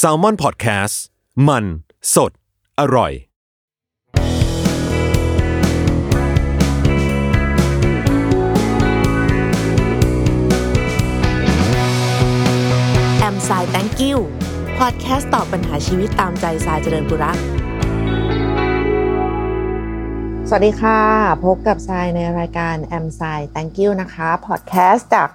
[0.00, 0.94] s a l ม o n PODCAST
[1.48, 1.64] มัน
[2.14, 2.32] สด
[2.80, 3.12] อร่อย
[13.18, 14.18] แอมไซแตงกิว
[14.78, 17.38] พอดแคสต์ตอบปัญหาชีวิตตามใจสายเจริญบุรัก
[20.48, 21.00] สวัสดีค่ะ
[21.44, 25.28] พบกับทรายในรายการแอมไซแตงกิวนะคะ พอดแคสต์จาก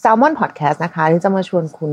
[0.00, 1.92] s ซ l m o n Podcast นะคะ ที่จะมาชวนคุณ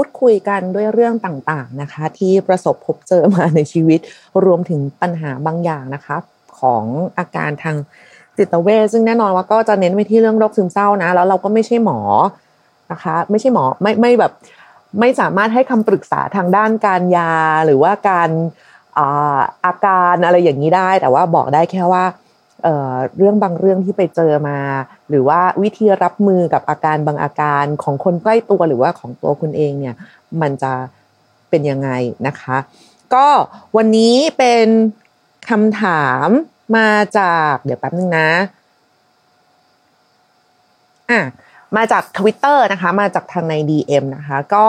[0.00, 4.00] พูดคุยกันด้วยเรื่องต่างๆนะคะ ที่ประสบพบเจอมาในชีวิต
[4.44, 6.16] รวมถึงปัญหาบางอย่างนะคะ
[6.60, 6.84] ของ
[7.18, 7.76] อาการทาง
[8.36, 12.00] จิตเวชซึ่งแน่นอนว่าก็จะเน้นไปที่เรื่องโรคซึมเศร้านะแล้วเราก็ไม่ใช่หมอ
[12.92, 14.32] นะคะ ไม่ใช่หมอไม่ไม่แบบ
[15.00, 17.32] ไม่สามารถให้คำปรึกษาทางด้านการยา
[17.66, 18.30] หรือว่าการ
[19.66, 22.04] อาการอะไรอย่างนี้ได้ แต่ว่าบอกได้แค่ว่า
[22.62, 24.58] เเรื่องบางเรื่องที่ไปเจอมา
[25.08, 29.94] หรือว่าวิธีรับมือกับอาการบางอาการของคนใกล้ตัวหรือว่าของตัวคุณเองเนี่ย
[30.40, 30.72] มันจะ
[31.50, 31.90] เป็นยังไง
[32.26, 32.56] นะคะ
[33.14, 33.26] ก็
[33.76, 34.66] วันนี้เป็น
[35.50, 36.26] คำถาม
[36.76, 38.30] มาจากเดี๋ยวแป๊บนึงนะ
[41.10, 41.20] อะ
[41.76, 44.66] มาจากทวิตเตอร์นะคะ มาจากทางใน DM นะคะ ก็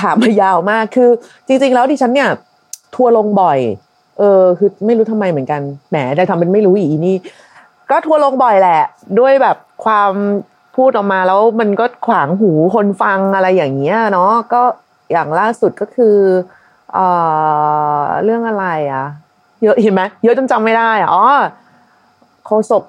[0.00, 1.10] ถามมายาวมากคือ
[1.46, 2.30] จริงๆแล้วดิฉันเนี่ย
[2.94, 3.58] ทัวลงบ่อย
[4.18, 7.16] เออคือไม่รู้ทำไมเหมือนกันแหมได้ทำเป็นไม่รู้อีนี่
[7.90, 8.80] ก็ทัวลงบ่อยแหละ
[9.18, 10.12] ด้วยแบบความ
[10.76, 14.62] พูดออกมาแล้วมันก็ขวางหูคนฟังอะไรอย่างเงี้ยเนาะก็
[15.12, 16.16] อย่างล่าสุดก็คือ
[16.94, 17.06] เอ่
[18.00, 19.04] อเรื่องอะไรอะ
[19.62, 21.24] เยอะเห็นไหมเยอะจนจำไม่ได้อะอ๋อ
[22.46, 22.82] โคศก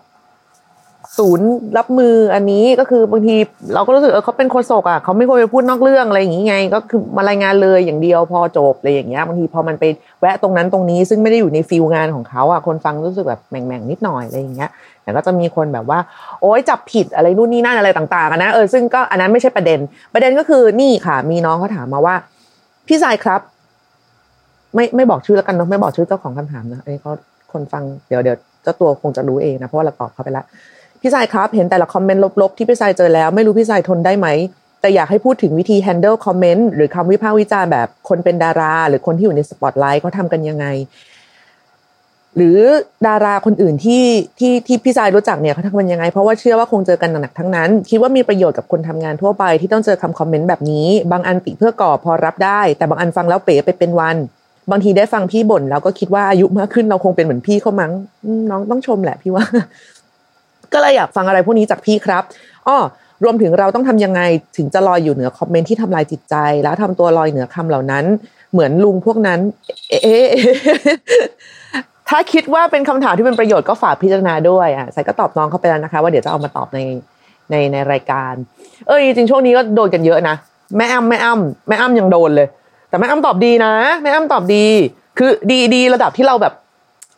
[1.18, 3.36] ศูนย์รับมืออันนี้ก็คือบางที
[3.74, 9.84] เราก็รู้สึกเออเขาเป็นโฆษกอะเขาไม่ควรไปพูดนอกเรื่องอะไรอย่างงี้ไง ก็คือมารายงานเลยอย่างเดียวพอจบอะไรอย่างเงี้ยบางทีพอมันไป
[10.22, 14.70] แวะตรงนั้นตรงนี้ซึ่งไม่ได้อยู่ใน field งานของเขาอะคนฟังรู้สึกแบบแหม่งๆนิดหน่อยอะไรอย่างเงี้ย
[15.04, 16.00] แต่ก็จะมีคนแบบว่า
[16.42, 19.80] โอ๊ยจับผิดอะไรนู่นนี่นั่นอะไรต่างๆนะเออซึ่งก็อันนั้นไม่ใช่ประเด็น
[20.14, 22.16] ประเด็นก็คือนี่ค่ะ มีน้องเขาถามมาว่า
[22.88, 23.42] พี่สายครับ
[24.76, 27.12] ไม่ไม่บอกชื่อแล้วกันเนาะไม่บอกชื่อเจ้าของคำถามนะอันนี้เขา
[27.52, 30.46] คนฟังเดี๋ยวเดี๋ยวเจ้าตัวคงจะรู้เองนะเพราะว่าเราตอบเขาไปแล้ว
[31.08, 34.28] พี่สายครับ เห็นแต่ละคอมเมนต์ลบๆที่พี่สายเจอแล้วไม่รู้พี่สายทนได้ไหม
[34.82, 40.66] แต่อยากให้พูดถึงวิธี handle คอมเมนต์หรือคำวิพากษ์วิจารณ์แบบคนเป็นดารา หรือคนที่อยู่ในสปอตไลท์เขาทำกันยังไง
[42.36, 42.60] หรือ
[43.08, 44.04] ดาราคนอื่นที่
[44.40, 54.18] ที่ที่พี่สายรู้จักเนี่ยเขาทำกันยังไง เพราะว่าเชื่อว่าคงเจอกันหนักๆทั้งนั้น คิดว่ามีประโยชน์กับคนทำงานทั่วไปที่ต้องเจอคำคอมเมนต์แบบนี้ บางอันติเพื่อก่อพอรับได้ แต่บางอันฟังแล้วเป๋ไปเป็นวัน
[54.72, 57.92] บางทีได้ฟังพี่บ่นแล้วก็คิดว่าอายุมากขึ้นเราคงเป็นเหมือนพี่เขามั้ง
[58.50, 59.46] น้องต้องชมแหละพี่ว่า
[60.74, 62.24] ก็เลยอยากฟังอะไรพวกนี้จากพี่ครับ
[62.68, 62.78] อ้อ
[63.24, 64.22] รวมถึงเราต้องทำยังไง
[64.58, 68.06] ถึงจะลอยอยู่เหนือคอมเมนต์ที่ทำลายจิตใจ แล้วทำตัวลอยเหนือคำเหล่านั้น
[68.54, 69.40] เหมือนลุงพวกนั้น
[69.90, 70.18] เอ๊
[72.10, 76.80] ถ้าคิดว่าเป็นคำถามที่เป็นประโยชน์ก็ฝากพิจารณาด้วยอะใส่ก็ตอบน้องเขาไปแล้วนะคะ ว่าเดี๋ยวจะเอามาตอบใน
[77.52, 78.34] ในในรายการ
[78.88, 80.36] เออจริงช่วงนี้ก็โดนกันเยอะนะ
[80.78, 82.48] แม่อ้ำแม่อ้ำแม่อ้ำยังโดนเลย
[82.90, 84.66] แต่แม่อ้ำตอบดีนะ แม่อ้ำตอบดี
[85.18, 86.54] คือดีดีระดับที่เราแบบ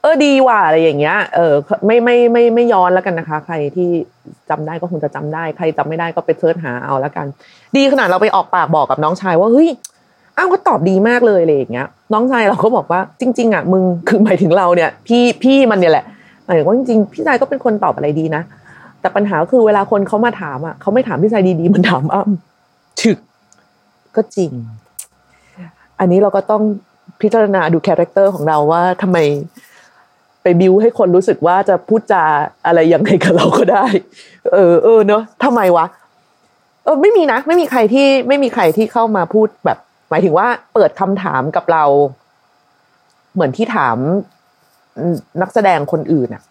[0.08, 1.54] ออดีว่ะอะไรอย่างเงี้ย เออ
[1.86, 3.90] ไม่ไม่ไม่ไม่ย้อนแล้วกันนะคะ ใครที่
[4.50, 7.26] จำได้ก็คงจะจำได้ ใครจำไม่ได้ก็ไปเสิร์ชหาเอาแล้วกัน
[7.76, 9.70] ดีขนาดเราไปออกปากบอกกับน้องชายว่าเฮ้ย
[10.38, 16.06] อ้าวก็ตอบดีมากเลยอะไรอย่างเงี้ย น้องชายเราก็บอกว่าจริง ๆ อะ มึงคือหมายถึงเราเนี่ย พี่พี่มันเนี่ยแหละ
[16.46, 18.44] หมายถึงว่าจริงๆพี่ชายก็เป็นคนตอบอะไรดีนะ
[19.02, 23.18] แต่ปัญหาคือเวลาคนเขามาถามอะเขาไม่ถามพี่ชายดีๆมันถามอ้ำฉึก
[24.16, 24.52] ก็จริง
[26.00, 26.62] อันนี้เราก็ต้อง
[27.22, 29.18] พิจารณาดูคาแรคเตอร์ของเราว่าทำไม
[30.48, 32.24] ไปบิวให้คนรู้สึกว่าจะพูดจา
[32.66, 33.86] อะไรยังไงกับเราก็ได้
[34.54, 35.86] เออเออเนาะทำไมวะ
[36.84, 39.78] เออไม่มีนะไม่มีใครที่ไม่มีใครที่เข้ามาพูดแบบ
[40.10, 41.84] หมายถึงว่าเปิดคำถามกับเรา
[43.34, 43.98] เหมือนที่ถาม
[45.42, 46.44] นักแสดงคนอื่นอะ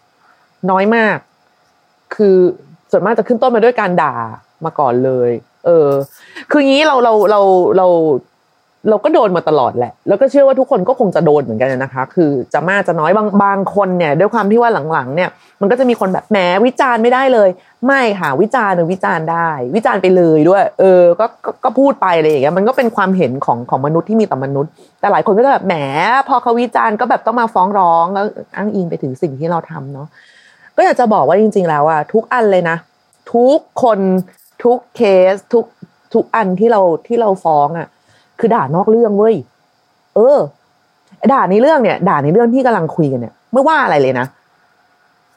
[0.71, 1.17] น้อยมาก
[2.15, 2.37] คือ
[2.91, 4.15] ส่วนมากจะขึ้นต้นมาด้วยการด่า
[4.65, 5.29] มาก่อนเลย
[5.65, 5.89] เออ
[6.51, 7.41] คืองี้เราเราเรา
[7.77, 7.87] เรา
[8.89, 15.29] เราก็โดนมาตลอดแหละ แล้วก็เชื่อว่าทุกคนก็คงจะโดนเหมือนกันนะคะ คือจะมากจะน้อยบางบางคนเนี่ย ด้วยความที่ว่าหลังๆ เนี่ย
[15.61, 17.49] มันก็จะมีคนแบบแหมวิจารณ์ไม่ได้เลย
[17.85, 21.25] ไม่ค่ะวิจารณ์หรือวิจารณ์ได้ วิจารณ์ไปเลยด้วย เออ ก็
[21.63, 25.75] ก็พูดไปอะไรอย่างเงี้ย มันก็เป็นความเห็นของของมนุษย์ที่มีต่อมนุษย์ แต่หลายคนก็จะแบบแหม
[26.27, 28.25] พอเขาวิจารณ์ก็แบบต้องมาฟ้องร้องแล้ว
[28.57, 30.07] อ้างอิงไปถึงสิ่งที่เราทำเนาะ
[30.77, 32.77] ก็อยากจะบอกว่าจริง ๆ แล้วอะทุกอันเลยนะ
[33.33, 33.99] ทุกคน
[34.63, 35.01] ทุกเค
[35.31, 35.65] สทุก
[36.13, 37.87] ทุกอันที่เราที่เราฟ้องอะ
[38.39, 39.35] คือด่านอกเรื่องเว้ย
[40.15, 40.37] เออ
[41.33, 44.25] ด่าในเรื่องเนี่ย ด่าในเรื่องที่กำลังคุยกันเนี่ย ไม่ว่าอะไรเลยนะ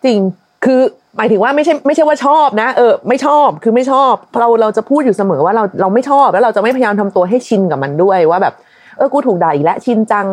[0.04, 0.18] จริง
[0.64, 0.80] คือ
[1.16, 8.54] หมายถึงว่าไม่ใช่ไม่ใช่ว่าชอบนะ เออ ไม่ชอบ คือไม่ชอบ เราเราจะพูดอยู่เสมอว่าเราเราไม่ชอบ แล้วเราจะไม่พยายามทำตัวให้ชินกับมันด้วยว่าแบบ
[8.96, 10.26] เออ กูถูกด่าอีกแล้ว ชินจัง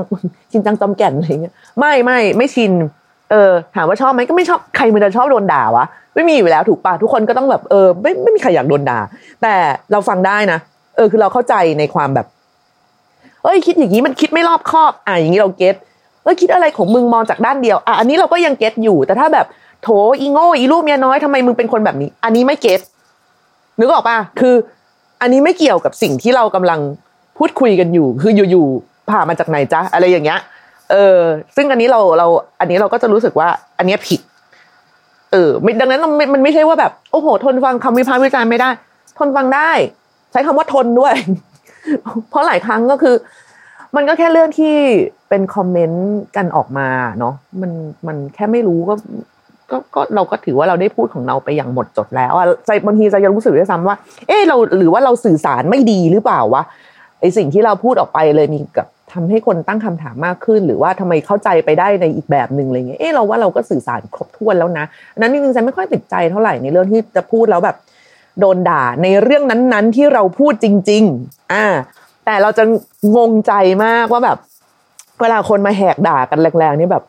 [0.51, 2.71] ชินจังจอมแก่นอะไรเงี้ย ไม่ไม่ไม่ชิน
[3.31, 5.85] เออ ถามว่าชอบไหมก็ไม่ชอบ ใครมันจะชอบโดนด่าวะ
[6.15, 8.99] ไม่มีอยู่แล้วถูกปะทุกคนก็ต้องแบบ เออ ไม่ไม่มีใครอยากโดนด่า
[9.41, 9.53] แต่
[9.91, 10.59] เราฟังได้นะ
[10.95, 12.27] เออ คือเราเข้าใจในความแบบ
[13.43, 15.75] เอ้ยคิดอย่างนี้มันคิดไม่รอบคอบอะอย่างนี้เรา get
[16.23, 19.45] เอ้ยคิดอะไรของมึงมองจากด้านเดียวอะอันนี้เราก็ยัง get อยู่แต่ถ้าแบบ
[19.83, 19.87] โถ
[20.19, 22.79] อีโง่อีลูกเมียน้อยทำไมมึงเป็นคนแบบนี้ อันนี้ไม่ get
[23.79, 24.55] นึกออกปะคือ
[25.21, 26.79] อันนี้ไม่เกี่ยวกับสิ่งที่เรากำลัง
[27.37, 30.39] พูดคุยกันอยู่ คืออยู่ๆผ่ามาจากไหนจ๊ะอะไรอย่างเงี้ย
[30.91, 31.17] เออ
[31.55, 32.27] ซึ่งอันนี้เราเรา
[32.59, 34.19] อันนี้เราก็จะรู้สึกว่า อันนี้ผิด
[35.31, 35.49] เออ
[35.79, 38.69] ดังนั้นมันมันไม่ใช่ว่าแบบ โอ้โห ทนฟังคำวิพากษ์วิจารณ์ไม่ได้
[39.17, 39.71] ทนฟังได้
[40.31, 41.13] ใช้คำว่าทนด้วย
[42.29, 43.15] เพราะหลายครั้งก็คือ
[43.95, 44.75] มันก็แค่เรื่องที่
[45.29, 46.87] เป็นคอมเมนต์กันออกมา
[47.19, 47.71] เนาะมัน
[48.07, 48.95] มันแค่ไม่รู้ก็
[49.71, 53.95] ก็ก็เราก็ถือว่าเราได้พูดของเราไปอย่างหมดจดแล้วอะใจบางทีจะยังรู้สึกด้วยซ้ำว่า
[54.27, 56.63] เออเราหรือว่าเราสื่อสารไม่ดีหรือเปล่าวะ
[57.21, 64.85] ไอสิ่งที่เราพูดออกไปเลยมีกับทำให้คนตั้งคำถามมากขึ้น หรือว่าทำไมเข้าใจไปได้ในอีกแบบหนึ่งอะไรเงี้ยเออเราว่าเราก็สื่อสารครบถ้วนแล้วนะ
[65.17, 67.75] นั้นจริงๆฉันไม่ค่อยติดใจเท่าไหร่ในเรื่องที่จะพูดแล้วแบบ
[68.39, 71.65] โดนด่าในเรื่องนั้นๆ ที่เราพูดจริง ๆ อ่า
[72.25, 72.63] แต่เราจะ
[73.15, 73.53] งงใจ
[73.85, 74.37] มากว่าแบบ
[75.21, 77.03] เวลาคนมาแหกด่ากันแรงๆนี่แบบ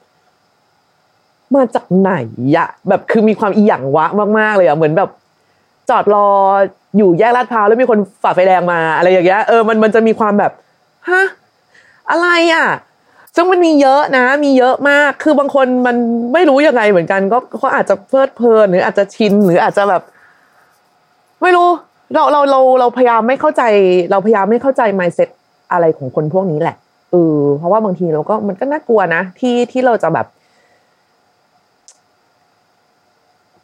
[1.54, 2.12] มาจากไหน
[2.56, 4.06] อะแบบคือมีความอีหยังวะ
[4.38, 5.10] มากๆเลยอะเหมือนแบบ
[5.90, 6.28] จอดรอ
[6.96, 10.52] อยู่แยกลาดพร้าวแล้วมีคนฝ่าไฟแดงมาอะไรอย่างเงี้ยเออมันมันจะมีความแบบ
[11.08, 11.22] ฮะ
[12.10, 12.66] อะไรอะ
[13.34, 15.96] ซึ่งมันมีเยอะนะ มีเยอะมาก คือบางคนมัน
[16.32, 20.02] ไม่รู้ยังไงเหมือนกัน ก็เขาอาจจะเพลิดเพลินหรืออาจจะชินหรืออาจจะแบบ
[21.42, 21.68] ไม่รู้
[22.14, 23.62] เราเราเราเราพยายามไม่เข้าใจ
[24.10, 25.28] เราพยายามไม่เข้าใจ mindset
[25.72, 26.76] อะไรของคนพวกนี้แหละ
[27.12, 30.26] เออเพราะว่าบางทีเราก็มันก็น่ากลัวนะ ที่ที่เราจะแบบ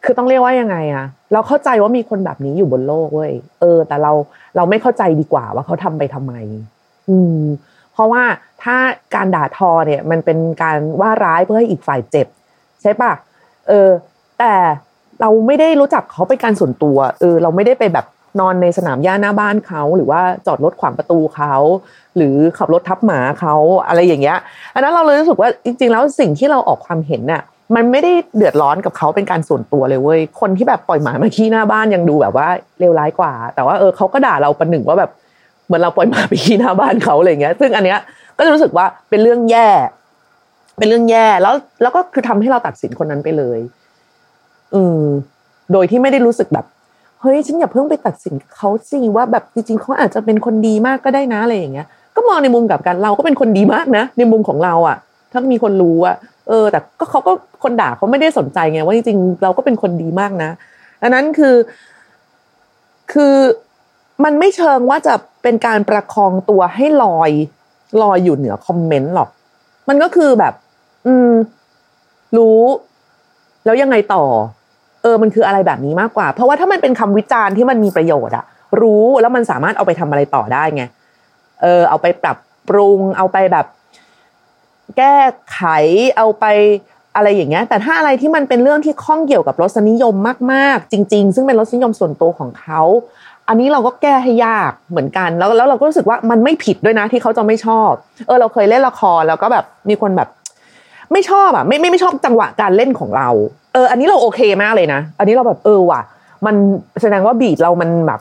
[0.04, 4.12] คือต้องเรียกว่ายังไงอะเราเข้าใจว่ามีคนแบบนี้อยู่บนโลกเว้ยเออ แต่เรา
[4.56, 6.32] เราไม่เข้าใจดีกว่าว่าเขาทำไปทำไม
[7.08, 7.42] อืม
[7.92, 8.22] เพราะว่า
[8.62, 8.76] ถ้า
[9.14, 12.26] การด่าทอเนี่ย มันเป็นการว่าร้ายเพื่อให้อีกฝ่ายเจ็บ
[12.82, 13.12] ใช่ปะ
[13.68, 13.88] เออ
[14.38, 14.54] แต่
[15.24, 18.06] เราไม่ได้รู้จักเขาเป็นการส่วนตัว เออ เราไม่ได้ไปแบบ
[18.40, 21.54] นอนในสนามหญ้าหน้าบ้านเขา หรือว่าจอดรถขวางประตูเขา
[22.16, 23.54] หรือขับรถทับหมาเขา
[23.86, 24.38] อะไรอย่างเงี้ย
[24.74, 27.42] อันนั้นเราเลยรู้สึกว่าจริง ๆ แล้วสิ่งที่เราออกความเห็นน่ะ
[27.74, 32.48] มันไม่ได้เดือดร้อนกับเขาเป็นการส่วนตัวเลยเว้ย คนที่แบบปล่อยหมามาขี้หน้าบ้านยังดูแบบว่า
[32.80, 35.10] เลวร้ายกว่า แต่ว่าเออเขาก็ด่าเราประหนึ่งว่าแบบ
[35.66, 37.98] เหมือนเราปล่อยหมาไปขี้หน้าบ้านเขาอะไรเงี้ย ซึ่งอันเนี้ย
[38.36, 39.68] ก็จะรู้สึกว่าเป็นเรื่องแย่
[40.78, 43.58] เป็นเรื่องแย่แล้วแล้วก็คือทำให้เราตัดสินคนนั้นไปเลย
[44.74, 45.02] อืม
[45.72, 46.66] โดยที่ไม่ได้รู้สึกแบบ
[47.20, 51.86] เฮ้ยฉันอย่าเพิ่งไปตัดสินเขาสิว่าแบบจริงๆเขาอาจจะเป็นคนดีมากก็ได้นะอะไรอย่างเงี้ย
[52.16, 54.96] ก็มองในมุมกับกันเราก็เป็นคนดีมากนะ ในมุมของเราอะ
[55.32, 56.16] ถ้ามีคนรู้อะ
[56.48, 57.32] เออ แต่ก็เขาก็
[57.62, 60.50] คนด่าเขาไม่ได้สนใจไงว่าจริงๆเราก็เป็นคนดีมากนะ
[61.02, 61.54] อันนั้นคือ
[63.12, 63.34] คือ
[64.24, 67.30] มันไม่เชิงว่าจะเป็นการประคองตัวให้ลอย
[68.02, 69.28] ลอยอยู่เหนือคอมเมนต์หรอก
[69.88, 70.54] มันก็คือแบบ
[71.06, 71.30] อืม
[72.36, 72.60] รู้
[73.64, 74.24] แล้วยังไงต่อ
[75.04, 78.44] เออมันคืออะไรแบบนี้มากกว่า เพราะว่าถ้ามันเป็นคำวิจารณ์ที่มันมีประโยชน์อะ
[78.80, 80.84] รู้แล้วมันสามารถเอาไปทำอะไรต่อได้ไง
[81.62, 83.66] เออเอาไปปรับปรุง เอาไปแบบ
[84.96, 85.16] แก้
[85.52, 85.60] ไข
[86.16, 86.44] เอาไป
[87.16, 90.14] อะไรอย่างเงี้ย แต่ถ้าอะไรที่มันเป็นเรื่องที่ข้องเกี่ยวกับรสนิยม
[90.52, 92.82] มาก ๆ จริง ๆ ซึ่งเป็นรสนิยมส่วนตัวของเขา
[93.48, 97.92] อันนี้เราก็แก้ให้ยากเหมือนกัน แล้วแล้วเราก็รู้สึกว่ามันไม่ผิดด้วยนะที่เขาจะไม่ชอบ
[98.26, 100.28] เออ เราเคยเล่นละครแล้วก็แบบมีคนแบบ
[101.12, 103.28] ไม่ชอบอะ ไม่ไม่ไม่ชอบจังหวะการเล่นของเรา
[103.74, 106.00] เอออันนี้เราโอเคมากเลยนะ อันนี้เราแบบเออว่ะ
[106.46, 106.54] มัน
[107.02, 108.20] แสดงว่าบีดเรามันแบบ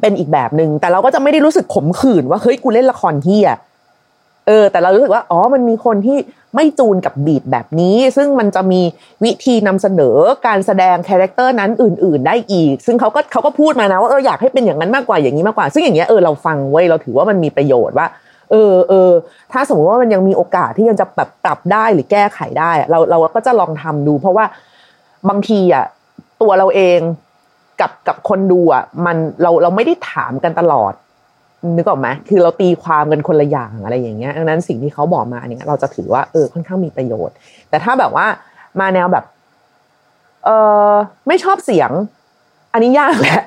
[0.00, 3.48] เป็นอีกแบบหนึ่งแต่เราก็จะไม่ได้รู้สึกขมขื่นว่าเฮ้ยกูเล่นละครเฮีย
[4.46, 6.18] เออ แต่เรารู้สึกว่าอ๋อมันมีคนที่
[6.54, 8.80] ไม่จูนกับ beat แบบนี้ ซึ่งมันจะมี
[9.24, 18.06] วิธีนำเสนอการแสดงคาแรคเตอร์นั้นอื่น ๆ ได้อีก ซึ่งเขาก็เขาก็พูดมานะว่าเอออยากให้เป็นอย่างนั้นมากกว่าอย่างนี้มากกว่า ซึ่งอย่างเงี้ยเออเราฟังเว้ยเราถือว่ามันมีประโยชน์ว่า
[18.50, 19.10] เออเออ
[19.52, 24.44] ถ้าสมมติว่ามันยังมีโอกาสที่ยังจะแบบปรับได้หรือแก้ไขได้ เราเราก็จะลองทำดู เพราะว่า
[25.28, 25.84] บางทีอะ
[26.42, 27.00] ตัวเราเอง
[27.80, 30.92] กับกับคนดูอะมันเราเราไม่ได้ถามกันตลอด
[31.76, 37.34] นึกออกไหมคือเราตีความกันคนละอย่างอะไรอย่างเงี้ยดังนั้นสิ่งที่เขาบอกมาเนี่ยเราจะถือว่าเออค่อนข้างมีประโยชน์
[37.68, 38.26] แต่ถ้าแบบว่า
[38.80, 39.24] มาแนวแบบ
[40.44, 40.48] เอ
[40.90, 40.94] อ
[41.28, 41.90] ไม่ชอบเสียง
[42.72, 43.42] อันนี้ยากแหละ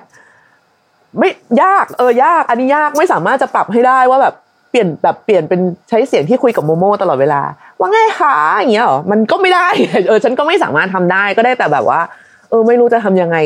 [1.19, 1.29] ไม่
[1.63, 4.35] ยาก เออยาก อันนี้ยากไม่สามารถจะปรับให้ได้ว่าแบบ
[4.71, 7.41] เปลี่ยนแบบเปลี่ยนเป็นใช้เสียงที่คุยกับโมโมตลอดเวลา
[7.79, 9.67] ว่าไงคะอย่างเงี้ยหรอมันก็ไม่ได้
[10.07, 12.01] เออฉันก็ไม่สามารถทำได้ก็ได้แต่แบบว่า
[12.49, 13.37] เออไม่รู้จะทำยังไง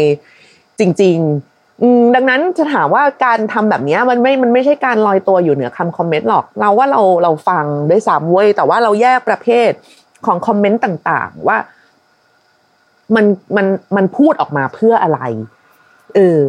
[0.80, 1.18] จริง
[1.50, 9.72] ๆ อืมดังนั้นจะถามว่าการทำแบบนี้มันไม่มันไม่ใช่การลอยตัวอยู่เหนือคำคอมเมนต์หรอก เราว่าเราเราฟังด้วยซ้ำเว้ยแต่ว่าเราแยกประเภท
[10.26, 11.58] ของคอมเมนต์ต่างๆ ว่า
[13.16, 13.66] มันมัน
[13.96, 15.20] มันพูดออกมาเพื่ออะไร
[16.16, 16.40] เออ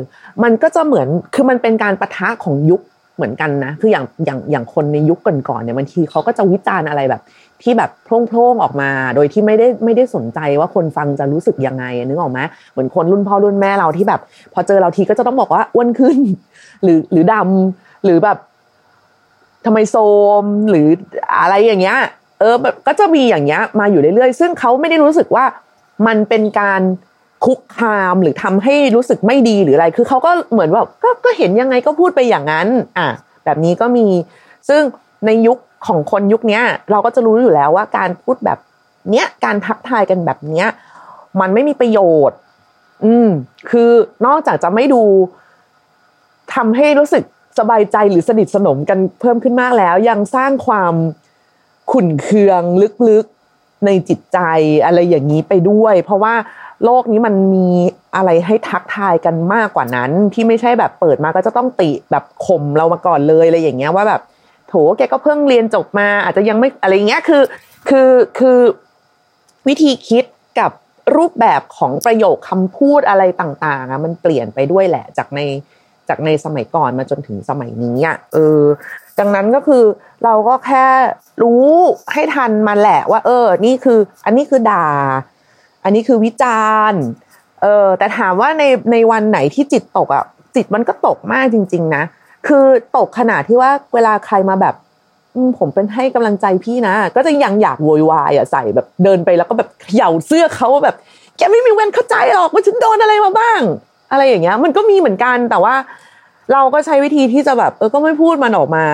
[0.42, 2.80] มันก็จะเหมือนคือมันเป็นการประทะของยุค
[3.16, 7.22] เหมือนกันนะ คืออย่างอย่างอย่างคนในยุคก่อนๆเนี่ยบางทีเขาก็จะวิจารณ์อะไรแบบ
[7.62, 12.40] ที่แบบโพร่งๆออกมา โดยที่ไม่ได้ไม่ได้สนใจว่าคนฟังจะรู้สึกยังไงนึกออกไหม
[12.72, 14.20] เหมือนคนรุ่นพ่อรุ่นแม่เราที่แบบ
[14.52, 16.16] พอเจอเราทีก็จะต้องบอกว่าอ้วนขึ้น
[16.82, 18.38] หรือหรือดำหรือแบบ
[19.64, 19.96] ทำไมโซ
[20.42, 20.86] มหรือ
[21.40, 21.98] อะไรอย่างเงี้ย
[22.40, 25.44] เออแบบก็จะมีอย่างเงี้ยมาอยู่เรื่อยๆ ซึ่งเขาไม่ได้รู้สึกว่า
[26.06, 26.80] มันเป็นการ
[27.44, 33.08] คุกคามหรือทำให้รู้สึกไม่ดีหรืออะไร คือเขาก็เหมือนว่าก็ก็เห็นยังไงก็พูดไปอย่างนั้น อะ
[33.44, 34.06] แบบนี้ก็มี
[34.68, 34.82] ซึ่ง
[35.26, 38.58] ในยุคของคนยุคนี้เราก็จะรู้อยู่แล้วว่าการพูดแบบ
[39.10, 40.68] เนี้ยการทักทายกันแบบเนี้ย
[41.40, 42.38] มันไม่มีประโยชน์
[43.04, 43.28] อืม
[43.70, 43.90] คือ
[44.26, 45.02] นอกจากจะไม่ดู
[46.54, 47.24] ทำให้รู้สึก
[47.58, 50.94] สบายใจหรือสนิทสนมกันเพิ่มขึ้นมากแล้ว ยังสร้างความ
[51.92, 52.62] ขุ่นเคือง
[53.08, 54.38] ลึกๆในจิตใจ
[54.84, 56.34] อะไรอย่างนี้ไปด้วย เพราะว่า
[56.84, 57.68] โลกนี้มันมี
[58.16, 64.20] อะไรให้ทักทายกันมากกว่านั้น ที่ไม่ใช่แบบเปิดมาก็จะต้องติแบบข่มเรามาก่อนเลยอะไรอย่างเงี้ยว่าแบบ
[64.68, 67.42] โถแกก็เพิ่งเรียนจบมา อาจจะยังไม่อะไรเงี้ยคือ
[67.88, 68.58] คือคือ
[69.68, 70.24] วิธีคิด
[70.60, 70.72] กับ
[71.16, 75.40] รูปแบบของประโยคคำพูดอะไรต่างๆอะมันเปลี่ยนไปด้วยแหละจากใน
[76.08, 78.60] จากในสมัยก่อนมาจนถึงสมัยนี้อะเออ
[79.18, 79.84] ดังนั้นก็คือ
[80.24, 80.86] เราก็แค่
[81.42, 81.64] รู้
[82.12, 84.86] ให้ทันมันแหละว่า เออ นี่คือ อันนี้คือด่า
[85.86, 87.02] อันนี้คือวิจารณ์
[87.62, 90.24] เออแต่ถามว่าในในวันไหนที่จิตตกอะ
[90.54, 92.02] จิตมันก็ตกมากจริง ๆ นะ
[92.46, 92.64] คือ
[92.96, 94.74] ตกขนาดที่ว่าเวลาใครมาแบบ
[95.58, 100.96] ผมเป็นให้กำลังใจพี่นะ ก็จะยังอยากโวยวายอะใส่แบบเดินไปแล้วก็แบบเหย่าเสื้อเขาแบบ
[101.36, 103.60] แกไม่มีเวันเข้าใจหรอกว่าฉันโดนอะไรมาบ้าง
[104.10, 105.74] อะไรอย่างเงี้ย มันก็มีเหมือนกันแต่ว่า
[106.52, 108.86] เราก็ใช้วิธีที่จะแบบ เออก็ไม่พูดมันออกมา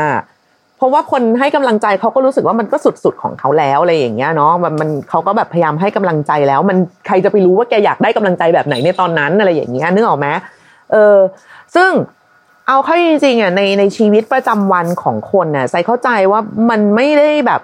[0.82, 10.28] ราะว่าคนให้กำลังใจเขาก็รู้สึกว่ามันก็สุดๆของเขาแล้วอะไรอย่างเงี้ยเนาะมันมันเขาก็แบบพยายามให้กำลังใจแล้ว มันใครจะไปรู้ว่าแกอยากได้กำลังใจแบบไหนในตอนนั้นอะไรอย่างเงี้ยนึกออกไหม
[10.92, 11.16] เออ
[11.74, 11.90] ซึ่ง
[12.68, 17.62] เอาเข้าจริงๆอะในในชีวิตประจำวันของคนน่ะใส่เข้าใจว่ามันไม่ได้แบบ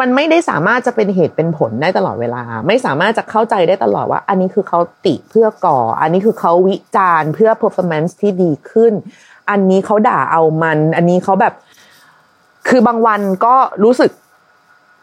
[0.00, 8.92] มันไม่ได้สามารถจะเป็นเหตุเป็นผลได้ตลอดเวลา ไม่สามารถจะเข้าใจได้ตลอดว่า อันนี้คือเขาติเพื่อก่อ อันนี้คือเขาวิจารณ์เพื่อ performance ที่ดีขึ้น
[9.50, 11.54] อันนี้เขาด่าเอามัน อันนี้เขาแบบ
[12.68, 14.10] คือบางวันก็รู้สึก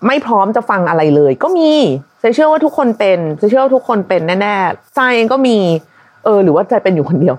[0.08, 1.72] ไม่พร้อมจะฟังอะไรเลย ก็มี
[2.20, 5.58] ใเชื่อว่าทุกคนเป็นใเชื่อว่าทุกคนเป็นแน่ๆใจเองก็มี
[6.24, 7.36] เออ หรือว่าใจเป็นอยู่คนเดียว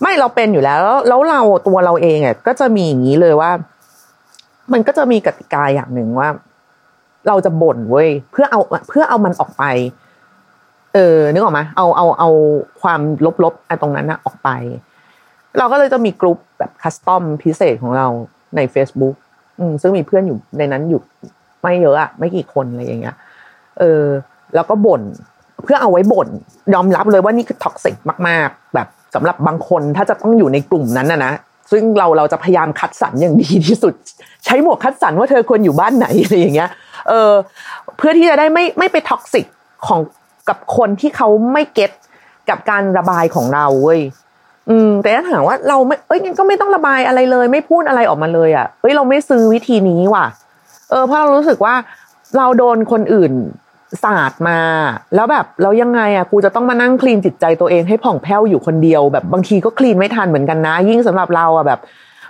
[0.00, 3.50] ไม่เราเป็นอยู่แล้ว แล้วเราตัวเราเองอะก็จะมีอย่างนี้เลยว่า
[4.72, 6.28] มันก็จะมีกติกาอย่างหนึ่งว่า
[7.28, 9.64] เราจะบ่นเว้ยเพื่อเอาเพื่อเอามันออกไป
[10.94, 12.30] เออนึกออกไหมเอาเอาเอา
[12.82, 13.00] ความ
[13.44, 14.50] ลบๆไอ้ตรงนั้นนะออกไป
[15.58, 18.06] เราก็เลยจะมีกลุ่มแบบ custom พิเศษของเรา
[18.56, 19.14] ใน Facebook
[19.58, 21.00] อืมซึ่งมีเพื่อนอยู่ในนั้นอยู่
[21.62, 23.16] ไม่เยอะอะไม่กี่คนอะไรอย่างเงี้ย
[23.78, 24.04] เออ
[24.54, 25.02] แล้วก็บ่น
[25.64, 26.28] เพื่อเอาไว้บ่น
[26.74, 27.96] ยอมรับเลยว่านี่คือ toxic
[28.28, 31.32] มาก ๆ แบบสำหรับบางคนถ้าจะต้องอยู่ในกลุ่มนั้นนะนะ
[31.70, 33.94] ซึ่งเราเราจะพยายามคัดสรรอย่างดีที่สุด
[34.44, 36.70] ใช้หมวกคัดสรรว่าเธอควรอยู่บ้านไหนอะไรอย่างเงี้ย
[37.08, 37.32] เออ
[37.96, 39.46] เพื่อที่จะได้ไม่ไม่ไป toxic
[39.86, 40.00] ของ
[40.48, 41.92] กับคนที่เขาไม่ get
[42.50, 44.00] กับการระบายของเราเว้ย
[44.70, 50.26] อืมแต่ถ้าถามว่าเราไม่เอ้ยงั้นก็ไม่ต้องระบายอะไรเลย ไม่พูดอะไรออกมาเลยอะเอ้ยเราไม่ซื้อวิธีนี้ว่ะ
[50.90, 51.74] เออเพราะเรารู้สึกว่า
[52.38, 53.32] เราโดนคนอื่น
[54.04, 54.58] ศาสตร์มา
[55.14, 61.80] แล้วแบบแล้วยังไงอะกูจะต้องมานั่งคลีนจิตใจตัวเองให้ผ่องแผ้วอยู่คนเดียว แบบบางทีก็คลีนไม่ทันเหมือนกันนะ ยิ่งสำหรับเราอะแบบ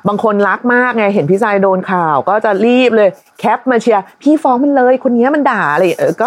[0.08, 3.08] บางคนรักมากไงเห็นพี่ชายโดนข่าว ก็จะรีบเลย
[3.40, 6.26] แคปมาเชียร์พี่ฟ้องมันเลย คนนี้มันด่าอะไรเออก็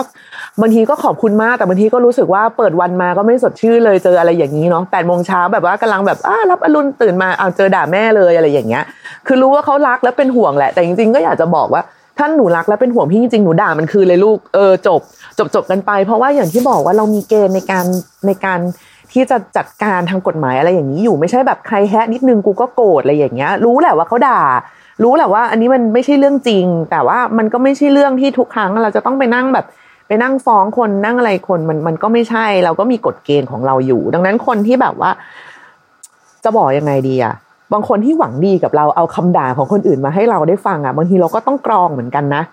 [0.61, 8.83] บางทีก็ขอบคุณมากแต่บางทีก็รู้สึกว่าเปิดวันมาก็ไม่สดชื่นเลยเจออะไรอย่างนี้เนาะแปดโมงเช้าแบบว่ากำลังแบบอ้ารับอรุณตื่นมาเอาเจอด่าแม่เลยอะไรอย่างเงี้ย
[9.27, 11.81] คือรู้ว่าเขารักและเป็นห่วงแหละ แต่จริงๆก็อยากจะบอกว่า
[12.19, 15.01] ท่านหนูรักและเป็นห่วงพี่จริงๆหนูด่ามันคือเลยลูกเออจบ
[15.37, 17.85] จบจบกันไป เพราะว่าอย่างที่บอกว่าเรามีเกณฑ์ในการ
[18.27, 18.59] ในการ
[19.11, 24.41] ที่จะจัดการทางกฎหมายอะไรอย่างนี้อยู่ไม่ใช่แบบใครแฮะนิดนึงกูก็โกรธอะไรอย่างเงี้ย รู้แหละว่าเขาด่า
[25.03, 29.65] รู้แหละว่า อันนี้มันไม่ใช่เรื่องจริง แต่ว่ามันก็ไม่ใช่เรื่องที่ทุกครั้งเราจะต้องไปนั่งแบบ
[30.07, 35.11] ไปนั่งฟ้องคนนั่งอะไรคนมันมันก็ไม่ใช่ เราก็มีกฎเกณฑ์ของเราอยู่ ดังนั้นคนที่แบบว่า
[36.43, 37.33] จะบอกยังไงดีอะ
[37.73, 42.43] บางคนที่หวังดีกับเราเอาคำด่าของคนอื่นมาให้เราได้ฟังอะบางทีเราก็ต้องกรองเหมือนกันนะ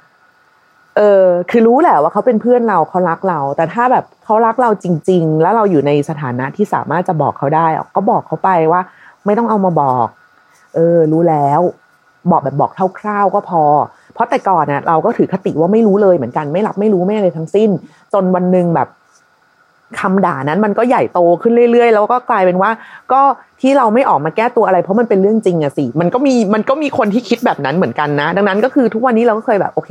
[0.96, 8.80] เออคือรู้แหละว่าเขาเป็นเพื่อนเราเขารักเรา แต่ถ้าแบบเขารักเราจริง ๆ แล้วเราอยู่ในสถานะที่สามารถจะบอกเขาได้ก็บอกเขาไปว่า
[9.26, 10.06] ไม่ต้องเอามาบอก
[10.74, 11.60] เออ รู้แล้ว
[12.30, 12.70] บอกแบบบอก
[13.00, 13.62] คร่าวๆก็พอ
[14.14, 17.70] เพราะแต่ก่อนเน่ะ เราก็ถือคติว่าไม่รู้เลยเหมือนกัน ไม่รับไม่รู้ไม่อะไรทั้งสิ้น
[18.12, 18.88] จนวันหนึ่งแบบ
[20.00, 22.70] คำด่านั้นมันก็ใหญ่โตขึ้นเรื่อยๆ แล้วก็กลายเป็นว่า
[23.12, 23.20] ก็
[23.60, 29.90] ที่เราไม่ออกมาแก้ตัวอะไร เพราะมันเป็นเรื่องจริงอะสิมันก็มีมันก็มีคนที่คิดแบบนั้นเหมือนกันนะ ดังนั้นก็คือทุกวันนี้เราก็เคยแบบโอเค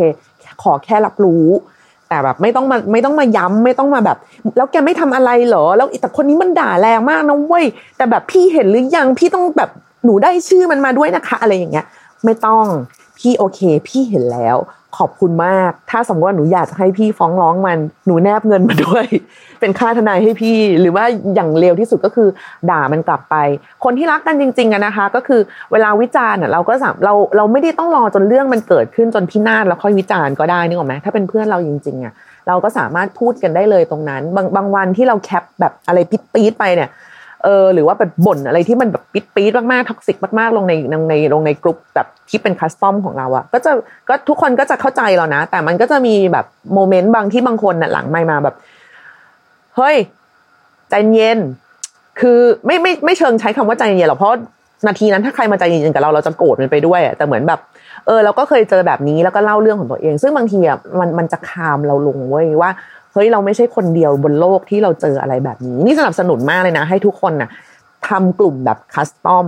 [0.61, 1.45] ขอแค่รับรู้
[2.09, 4.17] แต่แบบไม่ต้องมาไม่ต้องมาย้ำไม่ต้องมาแบบ
[4.57, 7.65] แล้วแกไม่ทำอะไรเหรอ แล้วแต่คนนี้มันด่าแรงมากนะเว้ย
[7.97, 9.69] แต่แบบพี่เห็นหรือยังพี่ต้องแบบ
[10.05, 11.85] หนูได้ชื่อมันมาด้วยนะคะ อะไรอย่างเงี้ย
[12.25, 12.65] ไม่ต้อง
[13.17, 14.57] พี่โอเค พี่เห็นแล้ว
[14.97, 19.05] ขอบคุณมาก ถ้าสมมติว่าหนูอยากจะให้พี่ฟ้องร้องมัน หนูแนบเงินมาด้วย
[19.59, 21.05] เป็นค่าทนายให้พี่ หรือว่า
[21.35, 22.29] อย่างเร็วที่สุดก็คือ
[22.69, 23.35] ด่ามันกลับไป
[23.83, 32.13] คนที่รักกันจริงๆอะนะคะ ก็คือเวลาวิจารณ์เราก็สามเราเราไม่ได้ต้องรอจนเรื่องมันเกิดขึ้นจนพินาศแล้วค่อยวิจารณ์ก็ได้นึกออกไหมถ้าเป็นเพื่อนเราจริงๆอะ
[32.47, 36.89] เราก็สามารถพูดกันได้เลยตรงนั้น บางบางวันที่เราแคปแบบอะไรปิดปี๊ดไปเนี่ย
[37.43, 43.71] เออหรือว่าแบบบ่นอะไรที่มันแบบปรี๊ดปรี๊ดมากๆ toxic มากๆลงในในในลงในกลุ่มแบบที่เป็น custom ของเราอะก็จะ
[44.09, 48.55] ก็ทุกคนก็จะเข้าใจเรานะ แต่มันก็จะมีแบบ moment บางทีบางคนน่ะหลังไมค์มาแบบ
[49.75, 49.95] เฮ้ย
[50.89, 51.39] ใจเย็น
[52.19, 54.33] คือไม่ไม่ไม่เชิงใช้คำว่าใจเย็นหรอกเพราะ
[54.87, 57.59] นาทีนั้นถ้าใครมาใจเย็นกับเราเราจะโกรธมันไปด้วยแต่เหมือนแบบ
[58.05, 62.69] เออเราก็เคยเจอแบบนี้แล้วก็เล่าเรื่องของตัวเอง ซึ่งบางทีอะมันมันจะ calm เราลงเว้ยว่า
[63.13, 67.49] เฮ้ยเราไม่ใช่คนเดียวบนโลกที่เราเจออะไรแบบนี้ นี่สนับสนุนมากเลยนะ ให้ทุกคนน่ะ
[68.07, 69.47] ทำกลุ่มแบบ custom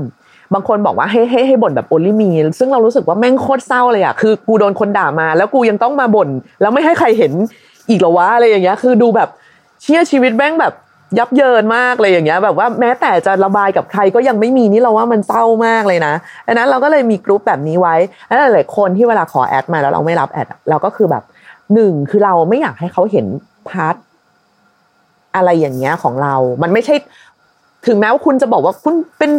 [0.53, 6.29] บางคนบอกว่าให้ให้ให้บ่นแบบ only me ซึ่งเรารู้สึกว่าแม่งโคตรเศร้าเลยอะคือกูโดนคนด่ามา แล้วกูยังต้องมาบ่น
[6.61, 7.33] แล้วไม่ให้ใครเห็น
[7.89, 9.29] อีกหรอวะอะไรอย่างเงี้ย คือดูแบบ
[9.81, 10.73] เชื่อชีวิตแม่งแบบ
[11.19, 16.13] ยับเยินมากเลยอย่างเงี้ย แบบว่าแม้แต่จะระบายกับใครก็ยังไม่มีนี่เราว่ามันเศร้ามากเลยนะ
[16.47, 17.95] ดังนั้นเราก็เลยมีกรุ๊ปแบบนี้ไว้
[18.27, 21.23] แล้วหลายๆคนที่เวลาขอ add มาแล้วเราไม่รับ add เราก็คือแบบ
[21.73, 23.25] หนึ่งคือเราไม่อยากให้เขาเห็น
[23.69, 23.95] part
[25.35, 26.95] อะไรอย่างเงี้ยของเรา มันไม่ใช่
[27.87, 29.31] ถึงแม้ว่าคุณจะบอกว่าคุณเป็น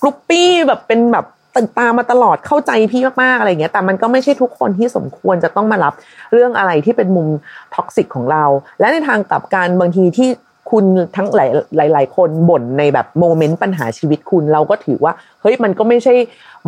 [0.00, 5.94] groupie แบบเป็นแบบติดตามมาตลอดเข้าใจพี่มากๆอะไรเงี้ย แต่มันก็ไม่ใช่ทุกคนที่สมควรจะต้องมารับ
[6.32, 7.28] เรื่องอะไรที่เป็นมุม
[7.74, 8.44] toxic ของเรา
[8.80, 10.28] และในทางกลับกันบางทีที่
[10.70, 10.84] คุณ
[11.16, 11.46] ทั้งหลา
[11.88, 16.14] ยหลาย ๆ คนบ่นในแบบ moment ปัญหาชีวิตคุณเราก็ถือว่าเฮ้ยมันก็ไม่ใช่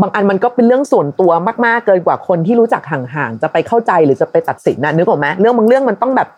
[0.01, 1.31] บางอันมันก็เป็นเรื่องส่วนตัว
[1.67, 6.29] มาก ๆ เกินกว่าคนที่รู้จักห่างๆจะไปเข้าใจหรือจะไปตัดสินนะนึกออกไหมเรื่องบางเรื่องมันต้องแบบ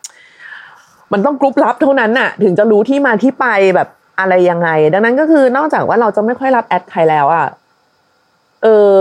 [1.13, 3.89] มันต้องกรุ๊ปลับเท่านั้นน่ะ ถึงจะรู้ที่มาที่ไปแบบ
[4.21, 7.47] อะไรยังไง ดังนั้นก็คือนอกจากว่าเราจะไม่ค่อยรับแอดใครแล้วอะ
[8.63, 8.99] เออ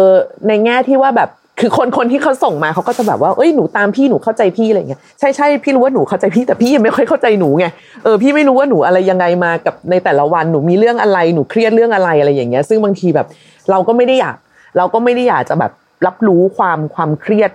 [0.48, 7.66] ในแง่ที่ว่าแบบคือคนคนที่เขาส่งมาเขาก็จะแบบว่าเอ้ยหนูตามพี่หนูเข้าใจพี่อะไรเงี้ยใช่ใช่พี่รู้ว่าหนูเข้าใจพี่แต่พี่ยังไม่ค่อยเข้าใจหนูไง
[8.04, 13.28] เออพี่ไม่รู้ว่าหนูอะไรยังไงมากับในแต่ละวันหนูมีเรื่องอะไรหนูเครียดเรื่องอะไรอะไรอย่างเงี้ย ซึ่งบางทีแบบ
[13.72, 14.36] เราก็ไม่ได้อยาก
[14.78, 15.72] เราก็ไม่ได้อยากจะแบบ
[16.06, 17.52] รับรู้ความความเครียด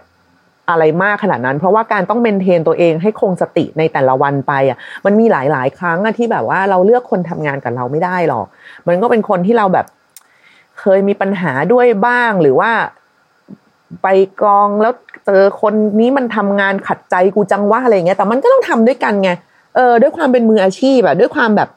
[0.71, 8.47] อะไรมากขนาดนั้น เพราะว่าการต้องเมนเทนตัวเองให้คงสติในแต่ละวันไปอะมันมีหลายหลายครั้งอะที่แบบว่าเราเลือกคนทำงานกับเราไม่ได้หรอก
[8.88, 9.86] มันก็เป็นคนที่เราแบบ
[10.80, 12.71] เคยมีปัญหาด้วยบ้างหรือว่า
[14.02, 14.08] ไป
[14.43, 14.93] กองแล้ว
[15.26, 19.30] เจอคนนี้มันทำงานขัดใจกูจังว่าอะไรเงี้ยแต่มันก็ต้องทำด้วยกันไง
[19.76, 21.69] เออด้วยความเป็นมืออาชีพอะด้วยความแบบ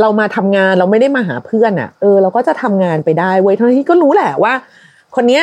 [0.00, 4.52] เรามาทำงานเราไม่ได้มาหาเพื่อนอะเออเราก็จะทำงานไปได้เว้ยทั้งที่ก็รู้แหละว่า
[5.14, 5.42] คนเนี้ย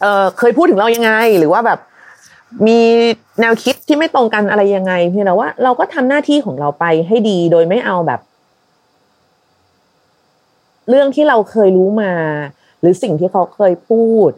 [0.00, 1.78] เออเคยพูดถึงเรายังไง หรือว่าแบบ
[2.66, 2.80] มี
[3.40, 8.20] แนวคิดที่ไม่ตรงกันอะไรยังไงเพียงแต่ว่าเราก็ทำหน้าที่ของเราไปให้ดีโดยไม่เอาแบบ
[10.88, 12.12] เรื่องที่เราเคยรู้มา
[12.80, 14.30] หรือสิ่งที่เขาเคยพูด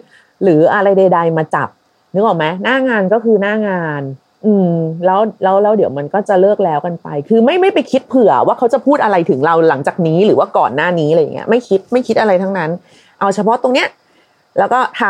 [0.42, 1.68] หรืออะไรใด ๆ มาจับ
[2.14, 4.02] นึกออกไหมหน้างานก็คือหน้างาน
[4.46, 4.72] อืม
[5.04, 12.70] แล้วแล้วแล้วเดี๋ยวมันก็จะเลิกแล้วกันไป คือไม่ไม่ไปคิดเผื่อว่าเขาจะพูดอะไรถึงเราหลังจากนี้หรือว่าก่อนหน้านี้อะไรอย่างเงี้ยไม่คิดไม่คิดอะไรทั้งนั้น
[13.20, 13.88] เอาเฉพาะตรงเนี้ย
[14.58, 15.02] แล้วก็ท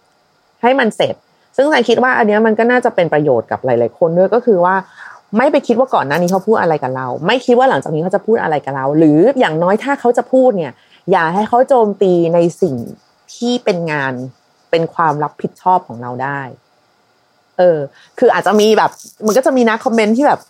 [0.00, 1.14] ำให้มันเสร็จ
[1.56, 4.74] ซึ่งใจคิดว่าอันนี้มันก็น่าจะเป็นประโยชน์กับหลาย ๆ คนด้วยก็คือว่า
[5.38, 10.72] ไม่ไปคิดว่าก่อนหน้านี้เขาพูดอะไรกับเรา ไม่คิดว่าหลังจากนี้เขาจะพูดอะไรกับเรา หรืออย่างน้อยถ้าเขาจะพูดเนี่ย
[11.10, 12.74] อย่าให้เขาโจมตีในสิ่ง
[13.34, 14.12] ที่เป็นงาน
[14.70, 16.40] เป็นความรับผิดชอบของเราได้
[17.58, 17.78] เออ
[18.18, 18.90] คืออาจจะมีแบบ
[19.26, 20.40] มันก็จะมีนะคอมเมนต์ที่แบบ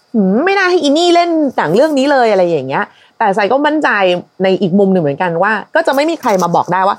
[0.44, 2.84] ไม่น่าให้อินี่เล่นหนังเรื่องนี้เลยอะไรอย่างเงี้ย
[3.18, 3.88] แต่ใส่ก็มั่นใจ
[4.42, 6.96] ในอีกมุมหนึ่งเหมือนกันว่า ก็จะไม่มีใครมาบอกได้ว่า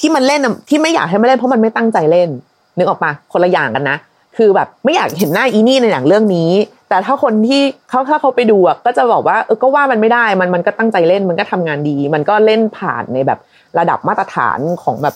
[0.00, 2.28] ที่มันเล่นที่ไม่อยากให้มันเล่นเพราะมันไม่ตั้งใจเล่น
[2.76, 3.96] นึกออกปะคนละอย่างกันนะ
[4.36, 6.50] คือแบบไม่อยากเห็นหน้าอีนี่ในหนังเรื่องนี้
[6.88, 13.38] แต่ถ้าคนที่เขาถ้าเขาไปดูก็จะบอกว่าเออก็ว่ามันไม่ได้มันมันก็ตั้งใจเล่นมันก็ทำงานดี มันก็เล่นผ่านในแบบ
[13.78, 15.14] ระดับมาตรฐานของแบบ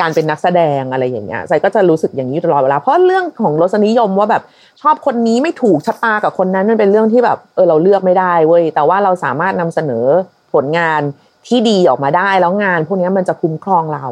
[0.00, 4.42] การเป็นนักแสดงอะไรอย่างเงี้ยใจก็จะรู้สึกอย่างนี้ตลอดเวลาเพราะเรื่องของรสนิยมว่าแบบ
[4.82, 10.04] ชอบคนนี้ไม่ถูกชะตากับคนนั้นมันเป็นเรื่องที่แบบเออเราเลือกไม่ได้เว้ยแต่ว่าเราสามารถนำเสนอ
[10.52, 11.02] ผลงาน
[11.46, 14.06] ที่ดีออกมาได้แล้วงาน พวกนี้มันจะคุ้มครองเรา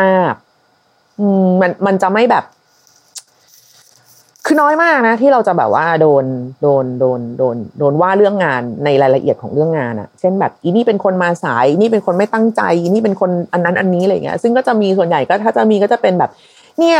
[0.00, 2.44] มากๆอืมมันมันจะไม่แบบ
[4.46, 6.24] คือน้อยมากนะ ที่เราจะแบบว่าโดน
[6.62, 16.30] โดนโดนโดนโดนว่าเรื่องงานในรายละเอียดของเรื่องงานอะเช่นแบบอีนี่เป็นคนมาสายอีนี่เป็นคนไม่ตั้งใจอีนี่เป็นคนอันนั้นอันนี้อะไรเงี้ย ซึ่งก็จะมีส่วนใหญ่ก็ถ้าจะมีก็จะเป็นแบบ
[16.78, 16.98] เนี่ย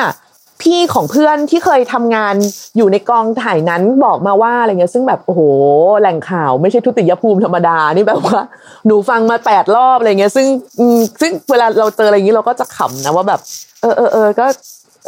[0.63, 2.35] พี่ของเพื่อนที่เคยทำงาน
[2.77, 5.41] อยู่ในกองถ่ายนั้นบอกมาว่าอะไรเงี้ยซึ่งแบบโอ้โห
[6.01, 8.41] แหล่งข่าวไม่ใช่ทุติยภูมิธรรมดานี่แบบว่า
[8.87, 10.47] หนูฟังมาแปดรอบอะไรเงี้ย ซึ่ง
[11.21, 13.41] ซึ่งเวลาเราเจออะไรอย่างนี้เราก็จะขำนะว่าแบบ
[13.83, 14.47] เออเออเออก็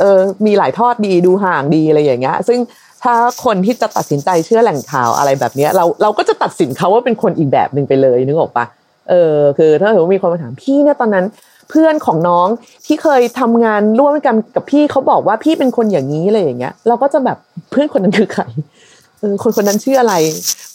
[0.00, 2.58] เออมีหลายทอดดีดูห่างดีอะไรอย่างเงี้ย ซึ่ง
[3.02, 8.64] ถ้าคนที่จะตัดสินใจเชื่อแหล่งข่าวอะไรแบบเนี้ยเราเราก็จะตัดสินเขาว่าเป็นคนอีกแบบหนึ่งไปเลยนึกออกปะ
[9.10, 11.24] เออคือ ถ้าสมมติมีคนมาถามพี่เนี่ยตอนนั้น
[11.70, 12.48] เพื่อนของน้อง
[12.86, 17.38] ที่เคยทำงานร่วมกันกับพี่เขาบอกว่าพี่เป็นคนอย่างนี้อะไรอย่างเงี้ย เราก็จะแบบ
[17.70, 18.42] เพื่อนคนนั้นคือใคร
[19.42, 20.14] คนคนนั้นชื่ออะไร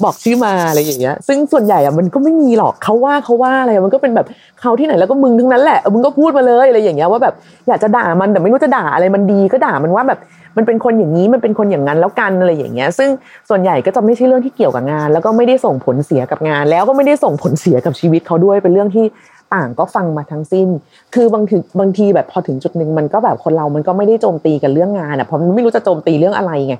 [0.03, 4.27] บอกชื่อมาอะไรอย่างเงี้ย ซึ่งส่วนใหญ่อะมันก็ไม่มีหรอกเขาว่าเขาว่าอะไรมันก็เป็นแบบ
[4.61, 7.33] เขาที่ไหนแล้วก็มึงทั้งนั้นแหละมึงก็พูดมาเลยอะไรอย่างเงี้ยว่าแบบ
[7.67, 10.19] อยากจะด่ามันแต่ไม่รู้จะด่าอะไรมันดีก็ด่ามันว่าแบบ
[10.57, 13.09] มันเป็นคนอย่างนี้มันเป็นคนอย่างนั้นแล้วกันอะไรอย่างเงี้ย ซึ่ง
[13.49, 19.05] ส่วนใหญ่ก็จะไม่ใช่เรื่องที่เกี่ยวกับงาน แล้วก็ไม่ได้ส่งผลเสียกับงาน แล้วก็ไม่ได้ส่งผลเสียกับชีวิตเขาด้วยเป็นเรื่องที่
[19.53, 20.67] ต่างก็ฟังมาทั้งสิ้น
[21.15, 26.75] คือบางทีบางทีแบบพอถึงจุดหนึ่งมันก็แบบคนเรามันก็ไม่ได้โจมตีกันเรื่องงานอะเพราะมันไม่รู้จะโจมตีเรื่องอะไรไง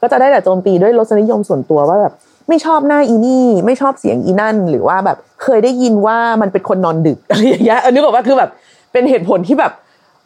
[0.00, 2.12] ก็จะได้แต่โจมตีด้วยรสนิยมส่วนตัวว่าแบบ
[2.48, 8.50] ไม่ชอบหน้าอีนี่ไม่ชอบเสียงอีนั่น หรือว่าแบบเคยได้ยินว่ามันเป็นคนนอนดึกอะไรอย่างเงี้ยอันนี้บอกว่าคือแบบ
[8.92, 9.72] เป็นเหตุผลที่แบบ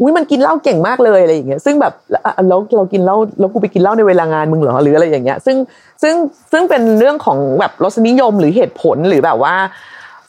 [0.01, 1.93] อุ้ยมันกินเหล้าเก่งมากเลยอะไรอย่างเงี้ยซึ่งแบบ
[2.49, 5.57] แล้วเรากินเหล้าแล้วกูไปกินเหล้าในเวลางานมึงเหรอหรืออะไรอย่างเงี้ย ซึ่ง
[6.03, 6.15] ซึ่ง
[6.53, 9.55] ซึ่งเป็นเรื่องของแบบรสนิยมหรือเหตุผลหรือแบบว่า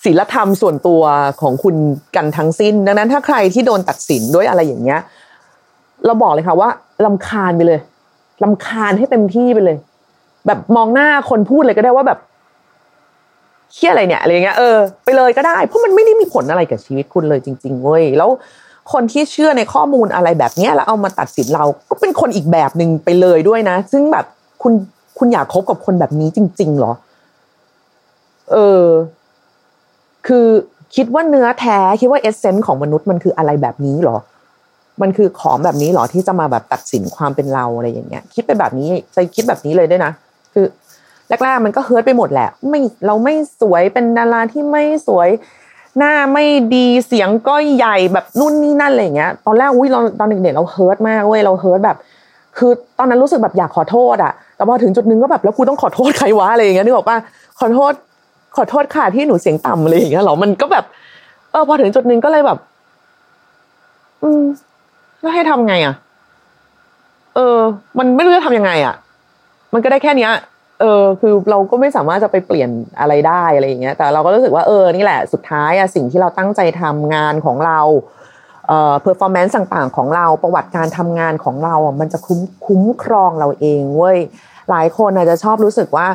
[0.06, 1.02] ศีลธรรมส่วนตัว
[1.42, 1.76] ของคุณ
[2.16, 5.00] กันทั้งสิ้น ดังนั้นถ้าใครที่โดนตัดสินด้วยอะไรอย่างเงี้ย
[6.06, 6.70] เราบอกเลยค่ะว่า
[7.06, 7.80] ลำคาญไปเลย
[8.44, 9.78] ลำคาญให้เต็มที่ไปเลย
[10.48, 12.20] แบบมองหน้าคนพูดเลยก็ได้ว่าแบบ
[13.74, 18.30] เคี้ยอะไรเนี่ยอะไรเงี้ยเออไปเลยก็ได้เพราะมันไม่ได้มีผลอะไรกับชีวิตคุณเลยจริงๆเว้ยแล้ว
[18.92, 24.26] คนที่เชื่อในข้อมูลอะไรแบบเนี้ยแล้วเอามาตัดสินเราก็เป็นคนอีกแบบหนึ่งไปเลยด้วยนะ ซึ่งแบบ
[24.62, 24.74] คุณ
[25.18, 26.94] คุณอยากคบกับคนแบบนี้จริงๆเหรอ
[28.52, 28.86] เออ
[30.28, 30.48] คือ
[30.96, 34.18] คิดว่าเนื้อแท้คิดว่า essence ของมนุษย์มันคืออะไรแบบนี้เหรอ
[35.02, 40.12] มันคือของแบบนี้หรอที่จะมาแบบตัดสินความเป็นเราอะไรอย่างเงี้ย คิดไปแบบนี้ใจคิดแบบนี้เลยด้วยนะ
[40.54, 40.66] คือ
[41.44, 45.30] แรกๆมันก็ hurt ไปหมดแหละ ไม่เราไม่สวยเป็นดาราที่ไม่สวย
[45.98, 51.98] หน้าไม่ดีเสียงก็ใหญ่แบบนู่นนี่นั่นอะไรเงี้ย ตอนแรกอุ้ยเราตอนเด็กๆเรา hurt มากเว้ยเรา hurt แบบ
[52.58, 57.18] คือตอนนั้นรู้สึกแบบอยากขอโทษอะแต่พอถึงจุดนึงก็แบบแล้วกูต้องขอโทษใครวะอะไรอย่างเงี้ยนึกออกปะ
[57.60, 57.94] ขอโทษ
[58.56, 60.86] ขอโทษค่ะที่หนูเสียงต่ำอะไรอย่างเงี้ยหรอมันก็แบบ
[61.52, 62.58] เออพอถึงจุดนึงก็เลยแบบ
[64.24, 64.44] อืม
[65.22, 65.96] แล้วให้ทำไงอะ
[67.36, 67.60] เออ
[67.98, 68.96] มันไม่รู้จะทำยังไง อะ
[69.74, 70.32] มันก็ได้แค่เนี้ย
[70.82, 77.80] เออ คือเราก็ไม่สามารถจะไปเปลี่ยนอะไรได้อะไรอย่างเงี้ย แต่เราก็รู้สึกว่าเออ นี่แหละ สุดท้ายอะสิ่งที่เราตั้งใจทำงานของเรา
[78.68, 84.18] เอ่อ performance ต่างๆ ของเรา ประวัติการทำงานของเราอะ มันจะคุ้มคุ้มครองเราเองเว้ย
[84.70, 86.08] หลายคนอาจจะชอบรู้สึกว่า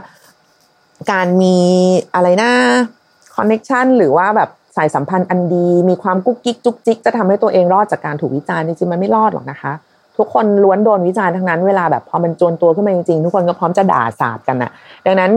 [1.13, 1.57] การมี
[2.15, 2.51] อะไรนะ
[3.35, 9.73] connection หรือว่าแบบสายสัมพันธ์อันดี มีความกุ๊กกิ๊กจุกจิกจะทำให้ตัวเองรอดจากการถูกวิจารณ์จริงๆมันไม่รอดหรอกนะคะ
[10.19, 14.71] ทุกคนล้วนโดนวิจารณ์ทั้งนั้นเวลาแบบพอมันจวนตัวขึ้นมาจริงๆทุกคนก็พร้อมจะด่าสาดกันน่ะ
[15.07, 15.33] ดังนั้น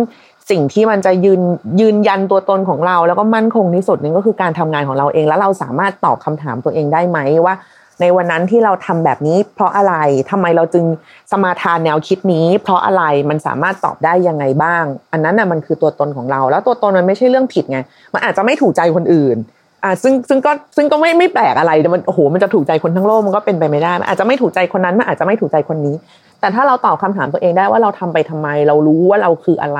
[0.49, 1.41] สิ่งที่มันจะยืน
[1.81, 7.55] ยืนยันตัวตนของเรา แล้วก็มั่นคงที่สุดนึงก็คือการทำงานของเราเองแล้วเราสามารถตอบคำถามตัวเองได้ไหมว่า
[8.01, 9.95] ในวันนั้นที่เราทำแบบนี้ เพราะอะไร
[10.31, 10.85] ทำไมเราจึง
[11.31, 17.79] สมาทานแนวคิดนี้ เพราะอะไรมันสามารถตอบได้ยังไงบ้าง อันนั้นน่ะมันคือตัวตนของเรา แล้วตัวตนมันไม่ใช่เรื่องผิดไง
[18.13, 19.37] มันอาจจะไม่ถูกใจคนอื่น
[19.83, 25.95] อ่าซึ่งซึ่งก็ซึ่งก็ไม่ไม่แปลกอะไรแต่มันโอ้โหมันจะถูกใจคนทั้งโลกมันก็เป็นไปไม่ได้มันอาจจะไม่ถูกใจคนนั้นมันอาจจะไม่ถูกใจคนนี้
[26.39, 29.79] แต่ถ้าเราตอบคำถามตัวเองได้ว่าเราทำไปทำไม เรารู้ว่าเราคืออะไร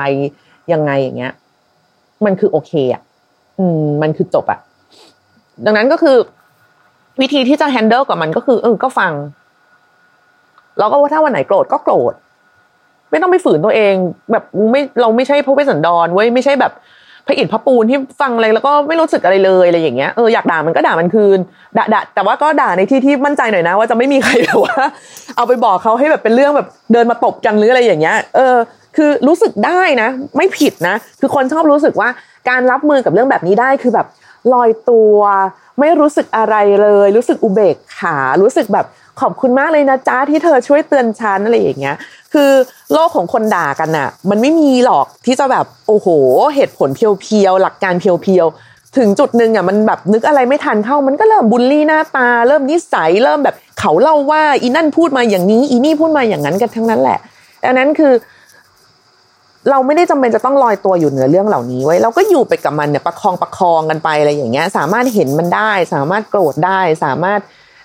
[0.72, 1.32] ยังไงอย่างเงี้ย
[2.24, 3.02] มันคือโอเคอะ
[3.58, 4.58] อืมมันคือจบอะ
[5.66, 6.16] ดังนั้นก็คือ
[7.20, 9.12] วิธีที่จะแฮนเดิลกับมันก็คือ เออก็ฟัง
[10.78, 12.14] แล้วก็ว่าถ้าวันไหนโกรธก็โกรธ
[13.10, 13.94] ไม่ต้องไปฝืนตัวเอง
[14.32, 16.72] แบบไม่เราไม่ใช่พระเวสสันดรเว้ยไม่ใช่แบบ
[17.26, 21.38] พระอิฐพระปูนที่ฟังอะไรแล้วก็ไม่รู้สึกอะไรเลยอะไรอย่างเงี้ยเอออยากด่ามันก็ด่ามันคืน
[21.76, 24.74] ด่าด่าแต่ว่าก็ด่าในที่ที่มั่นใจหน่อยนะ ว่าจะไม่มีใครแบบว่า
[25.36, 28.56] เอาไปบอกเขาให้แบบเป็นเรื่องแบบเดินมาตบกันหรืออะไรอย่างเงี้ย เออ
[28.96, 32.08] คือรู้สึกได้นะ ไม่ผิดนะ คือคนชอบรู้สึกว่า
[32.48, 34.06] การรับมือกับเรื่องแบบนี้ได้คือแบบ
[34.52, 35.16] ลอยตัว
[35.80, 38.86] ไม่รู้สึกอะไรเลย รู้สึกอุเบกขา รู้สึกแบบ
[39.20, 41.96] ขอบคุณมากเลยนะจ้าที่เธอช่วยเตือนฉันอะไรอย่างเงี้ย
[42.32, 42.50] คือ
[42.92, 46.08] โลกของคนด่ากันน่ะมันไม่มีหรอกที่จะแบบโอ้โห
[46.54, 57.18] เหตุผลเพียวๆหลักการเพียวๆถึงจุดหนึ่งอะมันแบบนึกอะไรไม่ทันเข้ามันก็เริ่มบูลลี่หน้าตา เริ่มนิสัยเริ่มแบบเขาเล่าว่าอีนั่นพูดมาอย่างนี้ อีนี่พูดมาอย่างนั้นกันทั้งนั้นแหละ
[57.64, 58.12] ดังนั้นคือ
[59.70, 67.40] เราไม่ได้จำเป็นจะต้องลอยตัวอยู่เหนือเรื่องเหล่านี้ไว้ เราก็อยู่ไปกับมันเนี่ยประคองประคองกันไปอะไรอย่างเงี้ย สามารถเห็นมันได้ สามารถโกรธได้ สามารถ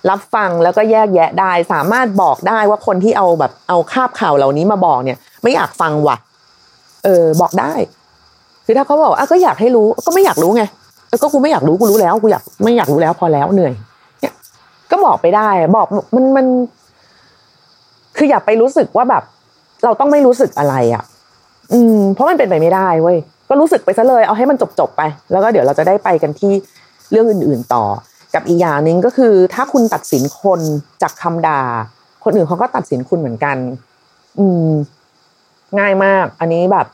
[0.09, 6.17] รับฟังแล้วก็แยกแยะได้ สามารถบอกได้ว่าคนที่เอาแบบเอาคาบข่าวเหล่านี้มาบอกเนี่ย ไม่อยากฟังว่ะ
[7.05, 7.73] เออ บอกได้
[8.65, 10.63] คือถ้าเขาบอกอะก็อยากให้รู้ ก็ไม่อยากรู้ไง
[11.09, 13.73] แล้วก็กูไม่อยากรู้กูรู้แล้วกูอยากไม่อยากรู้แล้วพอแล้วเหนื่อย
[14.21, 14.33] เนี่ย
[14.91, 16.45] ก็บอกไปได้ บอกมันมัน
[18.17, 19.23] คืออย่าไปรู้สึกว่าแบบ
[19.83, 21.03] เราต้องไม่รู้สึกอะไรอะ
[21.71, 23.17] อืมเพราะมันเป็นไปไม่ได้เว้ย
[23.49, 25.01] ก็รู้สึกไปซะเลยเอาให้มันจบจบไป
[25.31, 26.53] แล้วก็เดี๋ยวเราจะได้ไปกันที่
[27.11, 27.83] เรื่องอื่น ๆต่อ
[28.35, 30.61] กับอีกอย่างหนึ่งก็คือ ถ้าคุณตัดสินคน
[31.01, 31.61] จากคำด่า
[32.23, 33.57] คนอื่นเขาก็ตัดสินคุณเหมือนกัน
[34.39, 34.71] อืม
[35.79, 36.87] ง่ายมาก อันนี้แบบ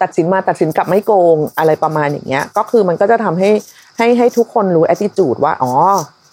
[0.00, 3.50] ต่ตัดสินมาตัดสินกลับไม่โกงอะไรประมาณอย่างเงี้ย ก็คือมันก็จะทำให้
[3.98, 5.72] ให้ให้ทุกคนรู้ attitude ว่าอ๋อ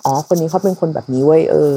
[0.06, 1.74] อ๋อคนนี้เขาเป็นคนแบบนี้เว้ยเออ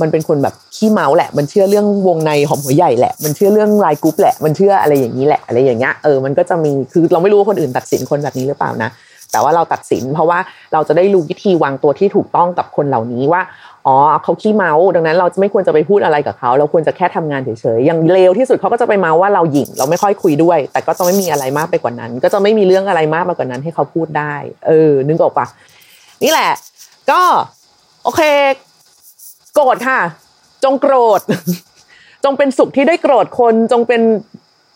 [0.00, 8.90] มันเป็นคนแบบขี้เมาแหละ มันเชื่อเรื่องวงในหอมหัวใหญ่แหละ มันเชื่อเรื่องลายกรุ๊ปแหละ มันเชื่ออะไรอย่างนี้แหละ อะไรอย่างเงี้ย เออ มันก็จะมี คือเราไม่รู้ว่าคนอื่นตัดสินคนแบบนี้หรือเปล่านะ
[9.32, 10.38] แต่ว่าเราตัดสิน เพราะว่า
[10.72, 13.42] เราจะได้รู้วิธีวางตัวที่ถูกต้องกับคนเหล่านี้ว่า
[13.86, 24.34] อ๋อ เขาขี้เมา ดังนั้นเราจะไม่ควรจะไปพูดอะไรกับเขา เราควรจะแค่ทำงานเฉยๆ อย่างเลวที่สุดเขาก็จะไปเมาว่าเราหยิ่ง เราไม่ค่อยคุยด้วย แต่ก็จะไม่มีอะไรมากไปกว่านั้น ก็จะไม่มีเรื่องอะไรมากไปกว่านั้นให้เขาพูดได้
[24.66, 25.46] เออ นึกออกปะ
[26.24, 26.52] นี่แหละ
[27.10, 27.20] ก็
[28.04, 28.22] โอเค
[29.58, 30.00] โกรธค่ะ
[30.64, 31.20] จงโกรธ
[32.24, 34.02] จงเป็นสุขที่ได้โกรธคนจงเป็น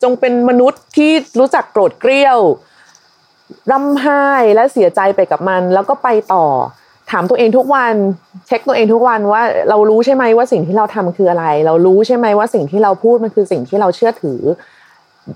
[0.03, 2.39] จงเป็นมนุษย์ที่รู้จักโกรธเกรี้ยว
[3.71, 6.47] ร่ำไห้และเสียใจไปกับมัน แล้วก็ไปต่อ
[7.11, 7.95] ถามตัวเองทุกวัน
[8.47, 14.41] เช็คตัวเองทุกวันว่า เรารู้ใช่ไหมว่าสิ่งที่เราทำคืออะไร เรารู้ใช่ไหมว่าสิ่งที่เราพูดมันคือสิ่งที่เราเชื่อถือ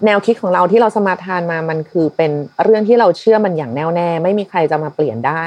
[0.06, 2.30] แนวคิดของเราที่เราสมาทานมามันคือเป็น
[2.64, 5.44] เรื่องที่เราเชื่อมันอย่างแน่วแน่ ไม่มีใครจะมาเปลี่ยนได้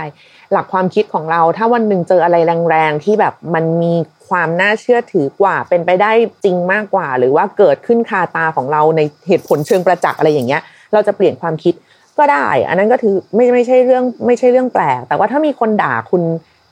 [0.51, 2.35] หลักความคิดของเรา ถ้าวันหนึ่งเจออะไร
[2.69, 3.93] แรงๆที่แบบมันมี
[4.27, 6.12] ความน่าเชื่อถือกว่า เป็นไปได้
[6.43, 10.62] จริงมากกว่า หรือว่าเกิดขึ้นคาตาของเราในเหตุผลเชิงประจักษ์อะไรอย่างเงี้ย
[10.93, 11.73] เราจะเปลี่ยนความคิด
[12.17, 16.21] ก็ได้ อันนั้นก็ถือไม่ไม่ใช่เรื่องไม่ใช่เรื่องแปลก แต่ว่าถ้ามีคนด่าคุณ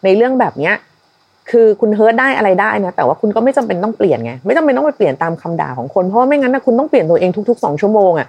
[0.03, 0.75] ในเรื่องแบบเนี้ย
[1.49, 8.27] คือคุณเฮิร์ตได้อะไรได้นะ แต่ว่าคุณก็ไม่จำเป็นต้องเปลี่ยนไงไม่จำเป็นต้องไปเปลี่ยนตามคำด่าของคนเพราะว่าไม่งั้นนะคุณต้องเปลี่ยนตัวเองทุกๆสองชั่วโมงอะ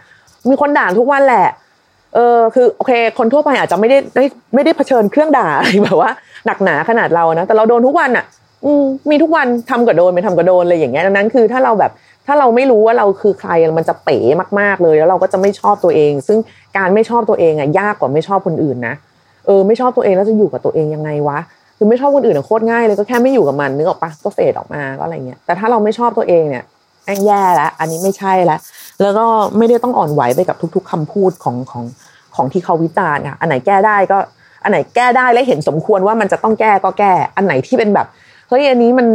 [0.48, 1.46] มีคนด่าทุกวันแหละ
[2.14, 6.11] เออคือโอเค คนทั่วไปอาจจะไม่ได้ไม่ไม่ได้เผชิญเครื่องด่าอะไรแบบว่า
[6.47, 8.25] หนักหนาขนาดเรานะแต่เราโดนทุกวันอะ
[8.64, 11.92] อืมมีทุกวันทำกับโดนไม่ทำกับโดนเลยอย่างเงี้ยดังนั้นคือถ้าเราแบบ
[12.27, 14.18] ถ้าเราไม่รู้ว่าเราคือใครมันจะเป๋
[14.61, 16.38] มากๆเลย แล้วเราก็จะไม่ชอบตัวเอง ซึ่ง
[16.77, 18.94] การไม่ชอบตัวเองอะยากกว่าไม่ชอบคนอื่นนะ
[19.47, 21.38] เออไม่ชอบตัวเองแล้วจะอยู่กับตัวเองยังไงวะ
[21.77, 26.64] คือไม่ชอบคนอื่นโคตรง่ายเลยก็แค่ไม่อยู่กับมันนึกออกปะก็เฟดออกมาก็อะไรเงี้ยแต่ถ้าเราไม่ชอบตัวเองเนี่ย
[27.05, 28.61] แม่แย่แล้วอันนี้ไม่ใช่แล้ว
[29.02, 29.26] แล้วก็
[29.58, 31.84] ไม่ได้ต้องอ่อนไหวไปกับทุก ๆคำพูดของของ
[32.34, 34.18] ของที่เขาวิจารณ์อะอันไหนแก้ได้ก็
[34.62, 38.06] อันไหนแก้ได้และเห็นสมควรว่ามันจะต้องแก้ก็แก้ อันไหนที่เป็นแบบ
[38.48, 39.06] เฮ้ยอันนี้มัน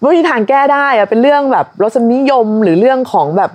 [0.00, 3.50] ไม่มีทางแก้ได้อะเป็นเรื่องแบบรสนิยมหรือเรื่องของแบบ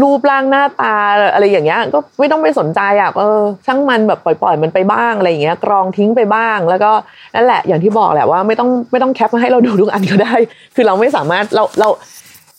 [0.00, 0.96] รูปร่างหน้าตา
[1.34, 6.92] อะไรอย่างเงี้ย ก็ไม่ต้องไปสนใจอะเออช่างมันแบบปล่อยๆมันไปบ้างอะไรอย่างเงี้ยกรองทิ้งไปบ้าง แล้วก็
[7.34, 10.34] นั่นแหละอย่างที่บอกแหละว่าไม่ต้องไม่ต้องแคปมาให้เราดูทุกอันก็ได้
[10.76, 11.88] คือเราไม่สามารถเราเรา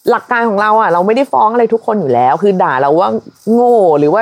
[0.10, 3.10] หลักการของเราอะ เราไม่ได้ฟ้องอะไรทุกคนอยู่แล้ว คือด่าเราว่า
[3.54, 4.22] โง่หรือว่า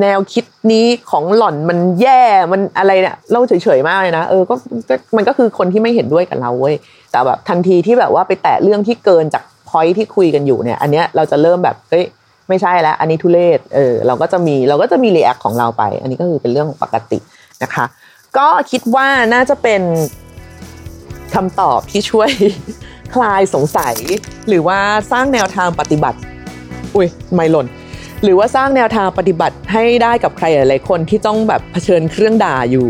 [0.00, 4.54] แนวคิดนี้ของหล่อนมันแย่มันอะไรเนี่ยเราเฉยๆมากเลยนะเออก็
[5.16, 6.74] มันก็คือคนที่ไม่เห็นด้วยกับเราเว้ย
[7.10, 12.04] แต่แบบทันทีที่แบบว่าไปแตะเรื่องที่เกินจากพอยที่คุยกันอยู่เนี่ย อันเนี้ยเราจะเริ่มแบบเฮ้ย
[12.48, 17.18] ไม่ใช่แล้ว อันนี้ทุเลศเออเราก็จะมีเราก็จะมีรีแอคของเราไป อันนี้ก็คือเป็นเรื่องปกติ
[17.62, 17.84] นะคะ
[18.38, 19.82] ก็คิดว่าน่าจะเป็น
[21.34, 22.30] คำตอบที่ช่วย
[23.14, 23.94] คลายสงสัย
[24.48, 24.78] หรือว่า
[25.12, 26.18] สร้างแนวทางปฏิบัติ
[26.94, 27.66] อุ้ยไม่หล่น
[28.22, 32.88] หรือว่าสร้างแนวทางปฏิบัติให้ได้กับใครหลายๆคนที่ต้องแบบเผชิญเครื่องด่าอยู่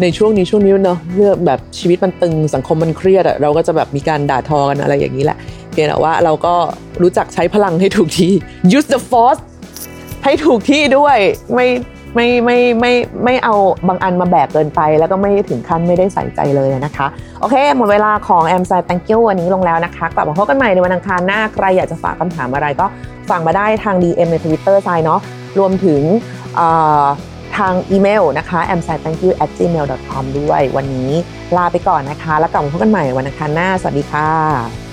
[0.00, 5.38] ในช่วงนี้ช่วงนี้เนาะเรื่องแบบชีวิตมันตึงสังคมมันเครียดอะเราก็จะแบบมีการด่าทอกันอะไรอย่างนี้แหละ
[5.70, 6.54] เพียงแต่ว่าเราก็
[7.02, 8.32] รู้จักใช้พลังให้ถูกที่
[8.76, 9.40] use the force
[10.24, 11.18] ให้ถูกที่ด้วย
[11.54, 11.66] ไม่
[12.14, 12.92] ไม่ไม่ไม่
[13.24, 13.54] ไม่เอา
[13.88, 17.06] บางอันมาแบกเกินไป แล้วก็ไม่ถึงขั้นไม่ได้ใส่ใจเลยนะคะ
[17.40, 22.86] โอเค หมดเวลาของแอมไซ thank you วันนี้ลงแล้วนะคะ กลับมาพบกันใหม่ในวันอังคารหน้าใครอยากจะฝากคำถามอะไรก็
[23.28, 25.20] ฝากมาได้ทาง DM ใน Twitter ไซเนาะ
[25.58, 26.02] รวมถึง
[27.56, 31.10] ทางอีเมลนะคะ a m s i thank you at gmail com ด้วยวันนี้
[31.56, 34.87] ลาไปก่อนนะคะ แล้วกลับมาพบกันใหม่วันอังคารหน้า สวัสดีค่ะ